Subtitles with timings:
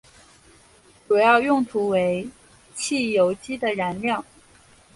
[1.07, 2.27] 主要用途为
[2.73, 4.25] 汽油机的燃料。